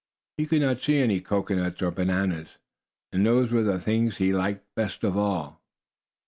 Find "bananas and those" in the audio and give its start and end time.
1.91-3.51